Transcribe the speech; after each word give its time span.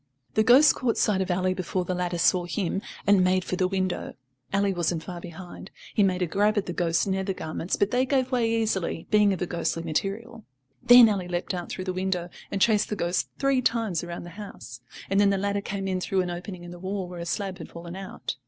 The 0.33 0.41
ghost 0.41 0.73
caught 0.73 0.97
sight 0.97 1.21
of 1.21 1.29
Ally 1.29 1.53
before 1.53 1.85
the 1.85 1.93
latter 1.93 2.17
saw 2.17 2.45
him, 2.45 2.81
and 3.05 3.23
made 3.23 3.43
for 3.43 3.55
the 3.55 3.67
window. 3.67 4.15
Ally 4.51 4.71
wasn't 4.71 5.03
far 5.03 5.21
behind; 5.21 5.69
he 5.93 6.01
made 6.01 6.23
a 6.23 6.25
grab 6.25 6.57
at 6.57 6.65
the 6.65 6.73
ghost's 6.73 7.05
nether 7.05 7.33
garments, 7.33 7.75
but 7.75 7.91
they 7.91 8.07
gave 8.07 8.31
way 8.31 8.49
easily, 8.49 9.05
being 9.11 9.31
of 9.31 9.43
a 9.43 9.45
ghostly 9.45 9.83
material. 9.83 10.43
Then 10.81 11.07
Ally 11.07 11.27
leapt 11.27 11.53
out 11.53 11.69
through 11.69 11.85
the 11.85 11.93
window 11.93 12.29
and 12.49 12.59
chased 12.59 12.89
the 12.89 12.95
ghost 12.95 13.29
three 13.37 13.61
times 13.61 14.03
round 14.03 14.25
the 14.25 14.31
house, 14.31 14.81
and 15.07 15.19
then 15.21 15.29
the 15.29 15.37
latter 15.37 15.61
came 15.61 15.87
in 15.87 16.01
through 16.01 16.21
an 16.21 16.31
opening 16.31 16.63
in 16.63 16.71
the 16.71 16.79
wall 16.79 17.07
where 17.07 17.19
a 17.19 17.25
slab 17.27 17.59
had 17.59 17.69
fallen 17.69 17.95
out. 17.95 18.37